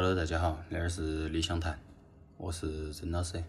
[0.00, 1.76] Hello，大家好，这儿是理想谈，
[2.36, 3.42] 我是曾老师。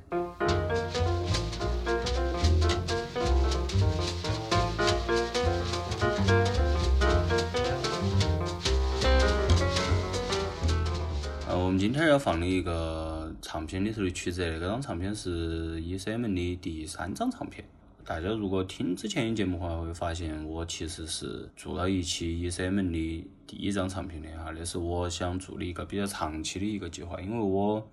[11.48, 17.64] 呃，我们今天要放的一个唱片里头的曲子，那张唱片是 ECM 的第三张唱片。
[18.10, 27.88] 大家如果听之前的节目的话，会发现我其实是做了一期 ECM 的第一张唱片的哈，那是我想做的一个比较长期的一个计划，因为我，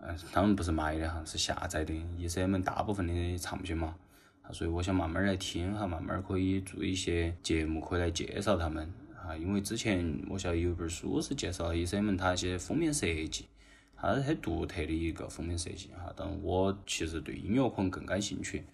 [0.00, 3.94] 呃，当然不是买的哈，是下载的 ECM 大部分的唱片嘛，
[4.50, 8.92] 所以我想慢慢来听哈，慢慢可以做一些节目，可以来介绍他们
[9.24, 13.44] 啊，因为之前我晓得有一本书是介绍 ECM 它一些封面设计，
[13.94, 18.64] 它是很独特的一个封面设计哈，但我其实对音乐可能更感兴趣。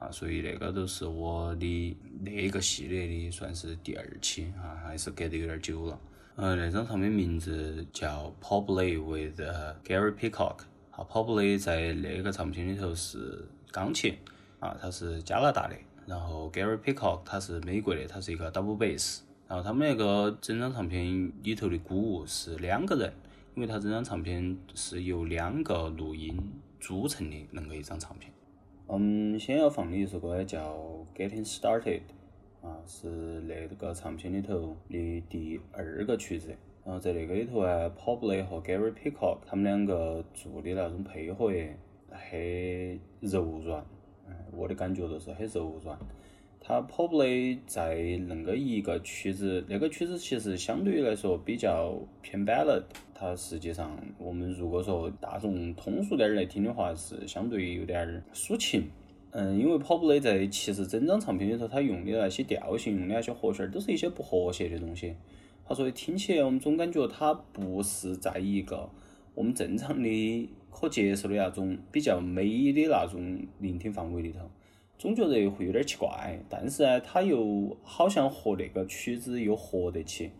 [0.00, 6.00] 啊，所以那个都是我的那个系列的，算是第二期啊，还是隔得有点久了。
[6.36, 9.38] 呃，那张唱片名字叫《Popley with
[9.84, 10.56] Gary Peacock》。
[10.90, 14.16] 啊，Popley 在那个唱片里头是钢琴，
[14.58, 15.76] 啊，他是加拿大的。
[16.06, 19.20] 然后 Gary Peacock 他是美国的，他是一个 double bass。
[19.46, 23.12] 然后他们那个整张唱片里头的鼓是两个人，
[23.54, 26.40] 因为他整张唱片是由两个录音
[26.80, 28.32] 组成的那个一张唱片。
[28.90, 30.76] 我们，先要放的一首歌叫
[31.16, 32.00] 《Getting Started》，
[32.66, 33.08] 啊，是
[33.42, 36.48] 那个唱片里头的第二个曲子。
[36.84, 41.52] 然后在那个里头啊，Popley 和 Gary Peacock 他们两个做的那种配合
[42.10, 43.80] 很柔软，
[44.28, 45.96] 哎，我的感觉都是很柔软。
[46.60, 47.96] 它 poply 在
[48.28, 52.82] 那个一个曲子，那个曲子其实相对于来说比较偏 ballad。
[53.14, 58.90] 它实际上，我们如果说大众通俗点儿来听的话，是相对有点儿抒情。
[59.32, 65.14] 嗯，因为 poply 在其实整张唱片里头，它用的那些调性、用的那些和弦，都是一些不和谐的东西。
[65.64, 68.90] 他所以听起来，我们总感觉它不是在一个
[69.34, 74.40] 我们正常的可接受的那种比较美的那种聆听范围里头，
[75.00, 76.38] 总觉得会有点奇怪。
[76.46, 80.30] 但是呢，他又好像和那个曲子又合得起。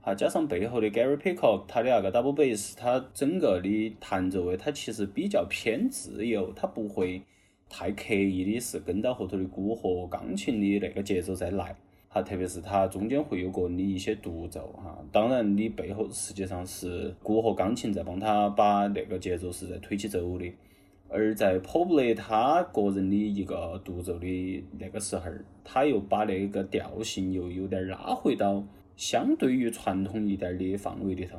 [0.00, 7.20] 哈，加上背后的 Gary Peacock，他的那个 double bass，他整个的弹奏位，他其实比较偏自由，他不会
[7.68, 11.76] 太刻意的是跟到后头的鼓和钢琴的那个节奏在来。
[12.08, 20.50] 哈，特别是他中间会有个人的一些独奏，哈，当然你背后实际上是鼓和钢琴在帮他把那个节奏是在推起走的。
[21.10, 25.24] 而在 Popley 他个人的一个独奏的那个时候，
[25.64, 28.64] 他又把那个调性又有点拉回到。
[28.96, 31.38] 相对于传统一点的范围里头，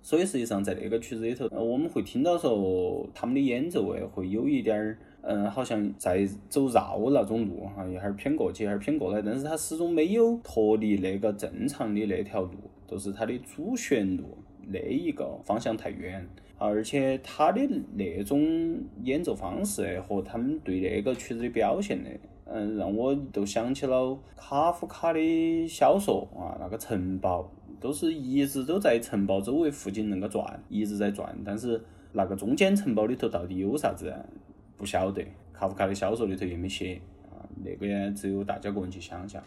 [0.00, 12.54] 所以实际上在那个曲子里头，我们会听到说他们的演奏哎会有一点儿，嗯，好像在走绕那种路哈，一会儿偏过去，一会儿偏过来，但是他始终没有脱离那个正常的那条路，
[12.88, 14.24] 就是他的主旋律
[14.72, 16.26] 那一个方向太远，
[16.58, 17.60] 而且他的
[17.94, 22.10] 那种演奏方式和他们对那个曲子的表现呢。
[22.52, 27.48] 嗯，让我都想起了卡夫卡的小说啊，那个城堡
[27.78, 31.80] 都是一直都在城堡周围附近那个转，一直在转，但是
[32.12, 34.12] 那个中间城堡里头到底有啥子，
[34.76, 35.24] 不晓得。
[35.52, 39.40] 卡夫卡的小说里头也没写啊，那个只有大家个人去想象。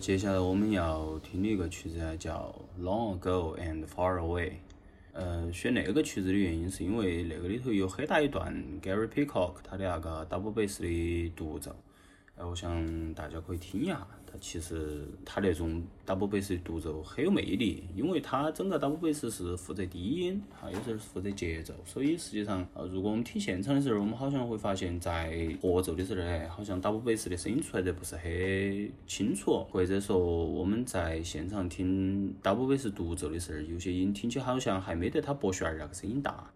[0.00, 4.48] 接下来我们要听的一个曲子啊，叫《Long Ago and Far Away》。
[5.12, 11.74] 呃，选那个曲子的原因是因为那个里头有很大一段 Gary Peacock 他的那个 double bass 的独奏，
[12.36, 14.06] 呃，我想大家可以听一下。
[14.26, 36.50] 它其实它那种 double bass 的独奏很有魅力，因为它整个 double bass 是负责低音，哈，有时候是负责节奏，所以实际上，呃，如果我们听现场的时候，我们好像会发现，在合奏的时候呢，好像 double bass 的声音出来的不是很清楚，或者说我们在现场听 double bass 独奏的时候，有些音听起好像还没得他拨弦儿那个声音大。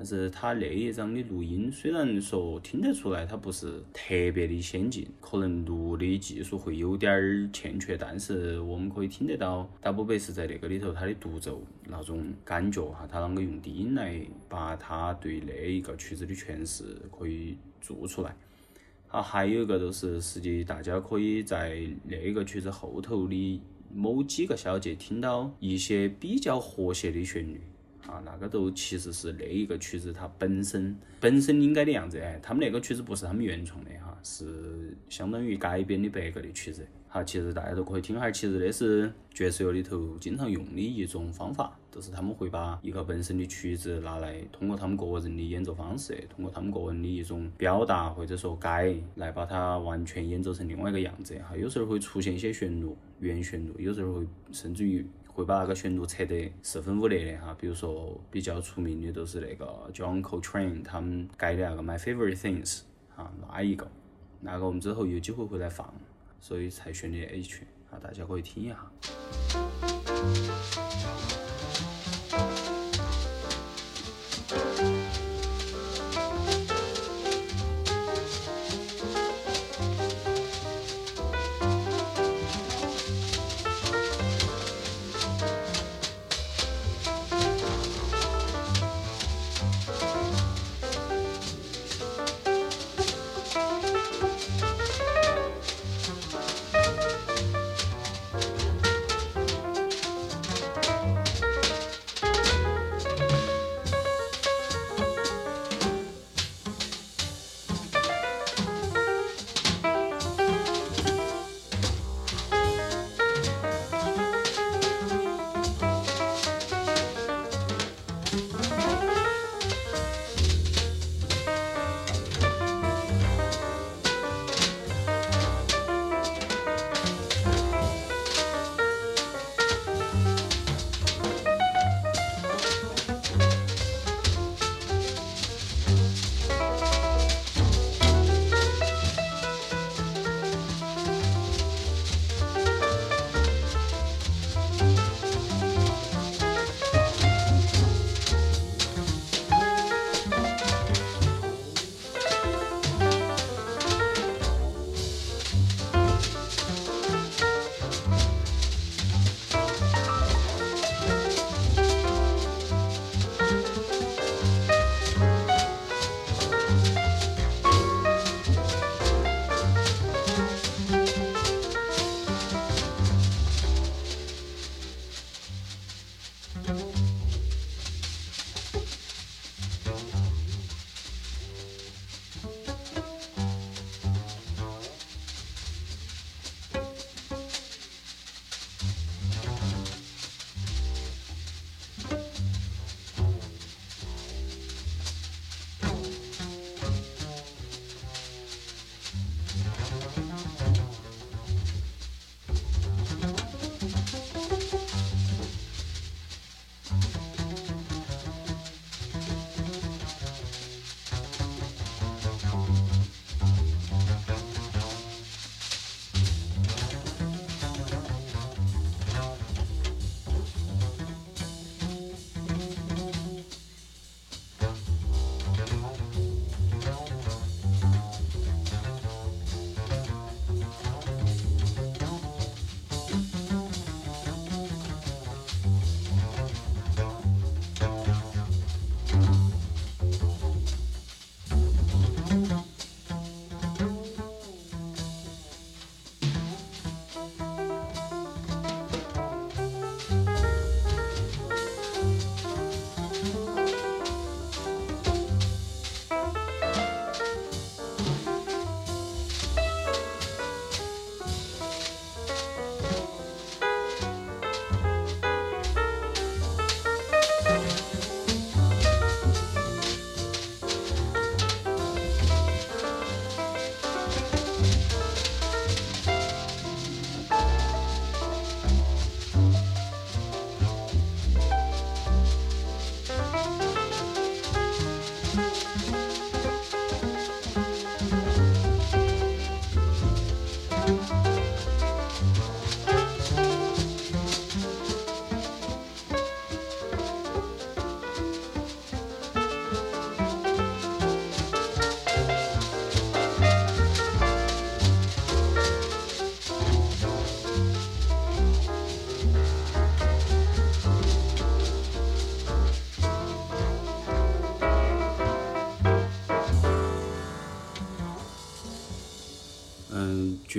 [0.00, 18.36] 但是他那一张的录音虽然说听得出来，它不是特别的先进，可能录的技术会有点儿欠缺，但是我们可以听得到 Double Bass 在那个里头它的独奏那种感觉哈，他啷个用低音来把他对那一个曲子的诠释可以做出来。
[19.08, 23.60] 好，还有一个就是，实际大家可以在那个曲子后头的
[23.92, 27.60] 某几个小节听到一些比较和谐的旋律。
[28.08, 36.86] 啊，那个都其实是那一个曲子它本身本身应该的样子哎，他们那个曲子不是他们原创的哈，是相当于改编的别个的曲子。
[37.10, 51.56] 好，其实大家都可以听哈，其实那是爵士乐里头经常用的一种方法，就是他们会把一个本身的曲子拿来，通过他们个人的演奏方式，通过他们个人的一种表达或者说改，来把它完全演奏成另外一个样子哈。
[51.56, 52.86] 有时候会出现一些旋律
[53.20, 55.06] 原旋律，有时候会甚至于。
[55.38, 62.80] 会把那个旋律拆得四分五裂的哈，比如说比较出名的都是那个 John Coltrane 他们改的那个 My Favorite Things
[63.14, 63.88] 啊，那一个，
[64.40, 65.94] 那个我们之后有机会会来放，
[66.40, 69.97] 所以才选的 H，啊，大家可以听一下。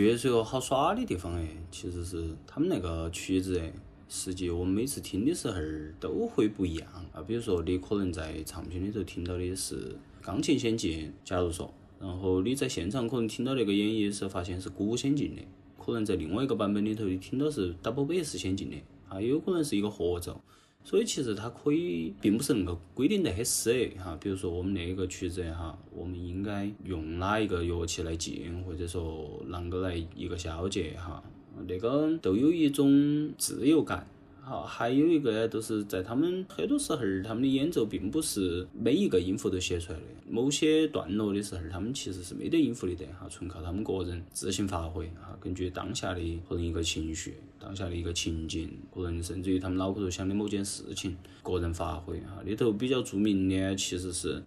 [0.06, 3.72] 确实有好耍的地方哎，其实是他们那个曲子哎，
[4.08, 5.56] 实际我们每次听的时候
[6.00, 7.22] 都会不一样啊。
[7.22, 15.42] 比如说你可能在唱片里头听到的是钢琴先进，假如说，然后你在现场可能听到那个演绎的时候，发现是鼓先进的，
[15.78, 18.78] 可能在另外一个版本里头你听到是 double bass 先进的，
[19.08, 20.42] 啊，有可能是一个合奏。
[20.84, 24.18] 所以其实它可以，并不是那个规定得很死哈。
[24.20, 31.24] 比如说我们那个曲子哈，我们应该用哪一个乐器来进，或者说啷个来一个小节哈，
[31.68, 34.08] 那个都有一种自由感。
[34.50, 40.06] 好，还有一个呢，就是在他们很多时候，他们的演奏并不是每一个音符都写出来的。
[40.28, 52.42] 某些段落的时候，他们其实是没得音符的的哈，纯靠他们个人自行发挥哈，根据当下的可能一个情绪、当下的一个情景，可能甚至于他们脑壳头想的某件事情，个人发挥哈。
[52.44, 54.42] 里头比较著名的其实是，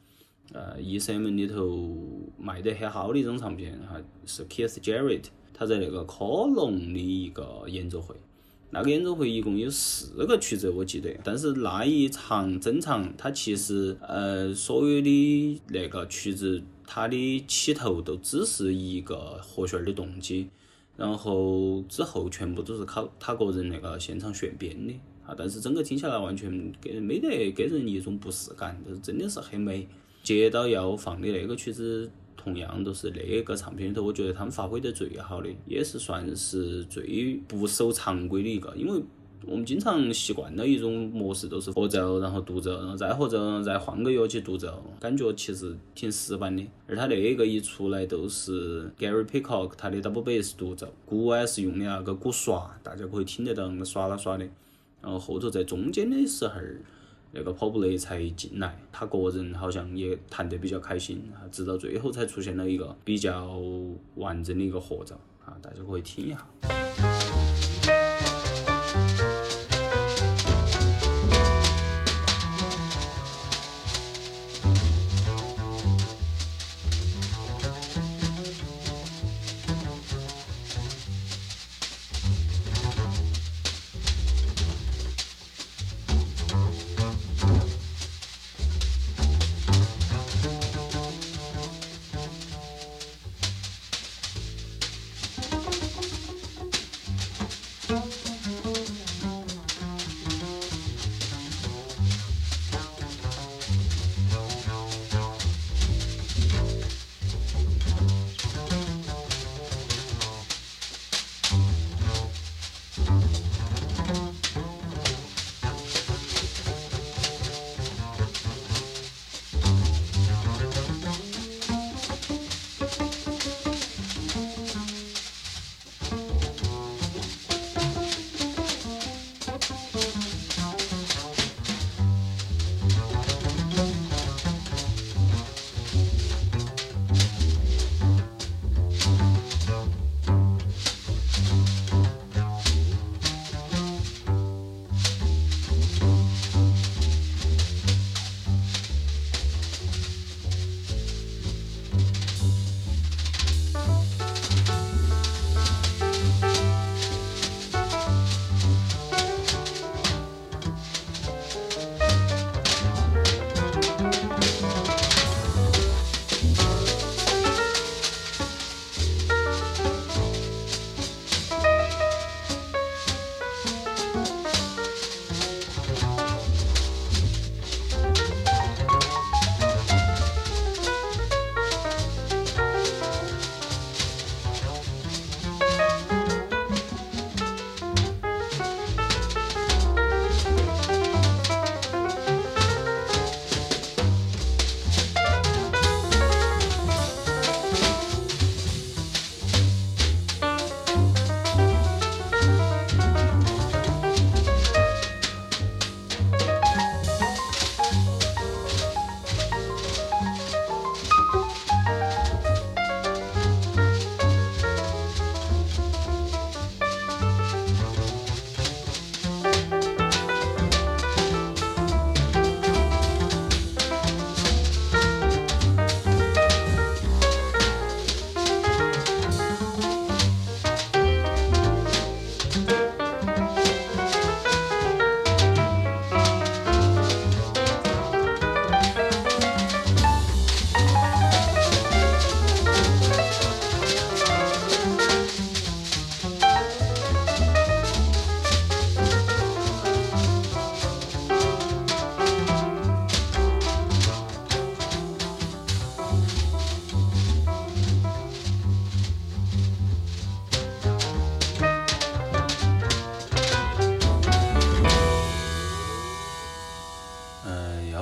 [0.52, 1.96] 呃，E.C.M 里头
[2.36, 8.16] 卖得很好的一张唱片哈，是 Keith Jarrett 他在那个科隆的一个演奏会。
[8.74, 20.48] 那个演奏会一共有四个曲子，我记得，但是那一场整场，它其实呃所有的那个曲子，它的起头都只是一个和弦的动机，
[20.96, 24.94] 然后之后全部都是靠他个人那个现场炫编的
[25.26, 29.86] 啊，但是整个听下来完全给没得给人一种不适感，就是真的是很美。
[30.22, 32.10] 接到要放的那个曲子。
[32.42, 38.74] 同样都是那个唱片里头，我觉得他们发挥得最好的，也是算是最不守常规的一个。
[38.74, 39.00] 因为
[39.46, 46.64] 我们经常习惯了一种模式，都是合奏，然后独奏，然后再合奏，再换个乐器独奏，感觉其实挺死板的。
[46.88, 54.44] 而他那个一出来都是 Gary Peacock 他的 double bass 独奏，鼓还是用的那个鼓刷，大家可以听得到那个刷啦刷的。
[55.00, 56.54] 然后后头在中间的时候。
[57.32, 63.58] 那个跑步雷才进来，他个人好像也谈得比较开心啊，直到最后才出现了一个比较
[64.16, 67.11] 完整的一个合照啊，大家可以听一下。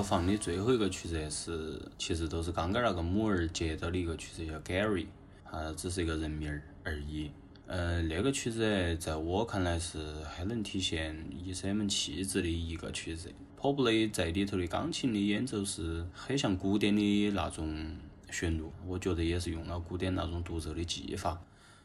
[0.02, 5.06] 放的最后一个曲子是，其实都是刚刚那个母儿接到的一个曲子，叫 Gary，
[5.44, 7.30] 啊，只是一个人名儿而已。
[7.66, 13.32] 呃，那个曲子在我看来是很能体现 ECM 气质的一个曲子。
[13.60, 17.96] Probably 在里头的钢琴的演奏是很像古典的那种
[18.30, 21.40] 旋律，我觉得也是用了古典那种独奏的技法。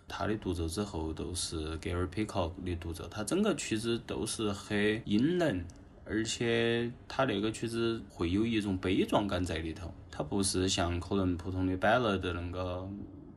[0.07, 5.65] 他的独奏之后都是 Gary Peacock 的独奏，他整个曲子都是很阴冷，
[6.05, 12.87] 而且他那个曲子会有一种悲壮感在里头，它不是像可能普通的 ballad 那个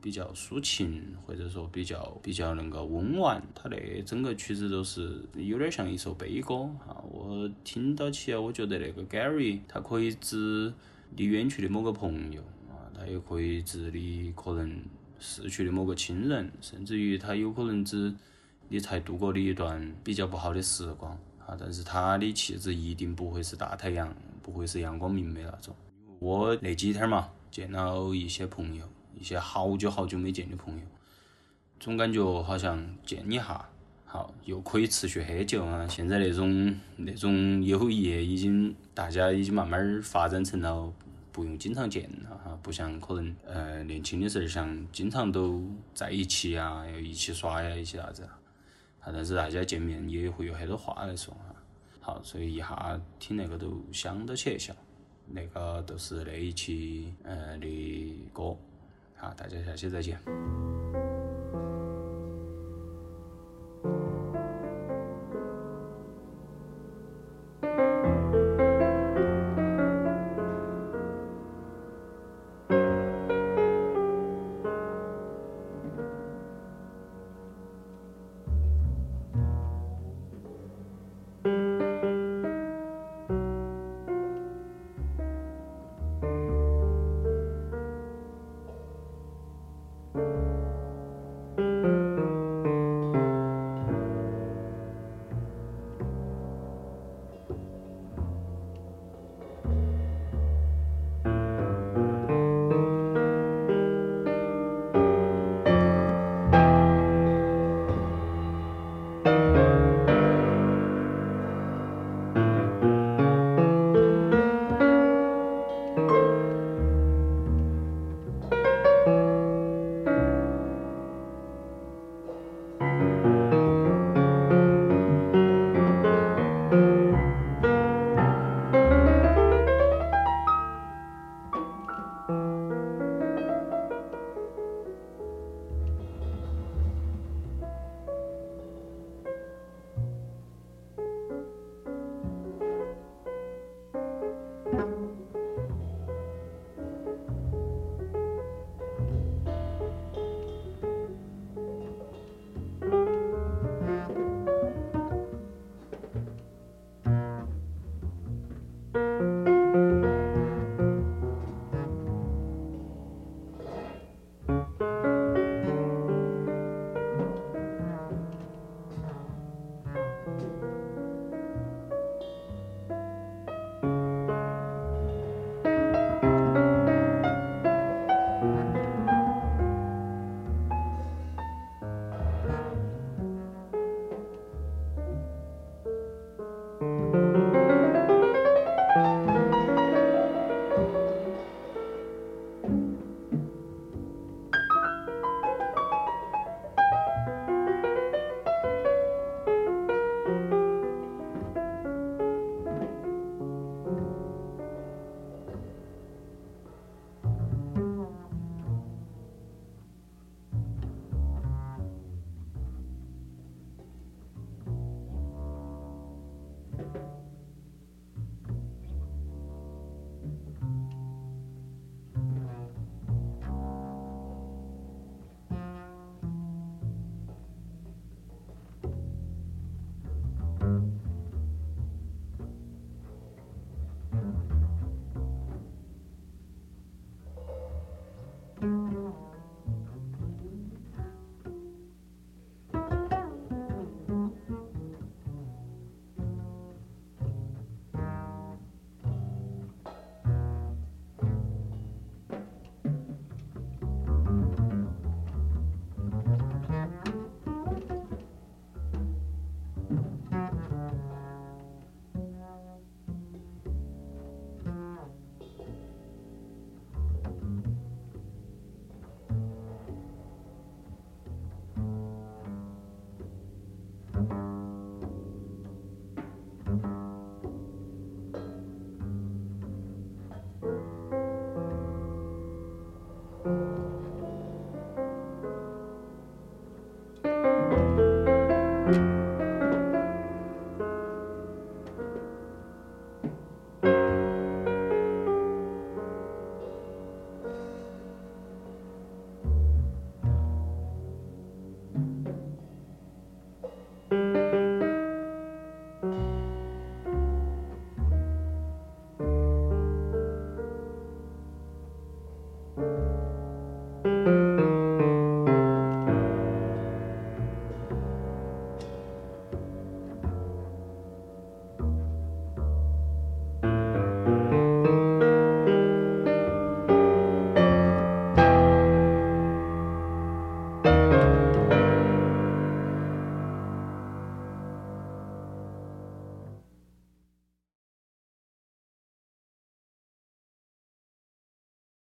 [0.01, 6.55] 比较抒情，或者说比较比较那个温婉，它那整个曲子都是有点像一首悲歌
[6.87, 7.03] 啊。
[7.11, 10.73] 我听到起，我觉得那个 Gary 他可以指
[11.17, 14.81] 你远去的某个朋友啊，他也可以指你可能。
[15.21, 18.15] 逝去的某个亲人，甚至于他有可能指
[18.69, 21.57] 你才度过的一段比较不好的时光啊。
[21.59, 25.75] 但是他的气质一定不会是大太阳，不会是阳光明媚那种。
[26.19, 28.85] 我那几天嘛，见了一些朋友，
[29.19, 30.83] 一些好久好久没见的朋友，
[31.81, 33.69] 总感觉好像见一下，
[34.05, 35.89] 好又可以持续很久啊。
[35.89, 40.93] 现在那种那种友谊已经，大家已经慢慢发展成了。
[41.31, 45.63] 不用经常见了哈，不像可能呃年轻的时候像经常都
[45.95, 48.29] 在一起啊，要一起耍呀，一起啥子。
[49.13, 51.55] 但是大家见面也会有很多话来说哈。
[52.01, 54.75] 好，所以一下听那个都想到起一下，
[55.27, 58.57] 那个都是那一期呃的歌。
[59.17, 60.19] 好，大家下期再见。